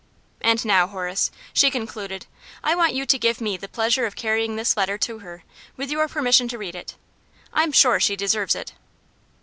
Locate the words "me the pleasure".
3.39-4.07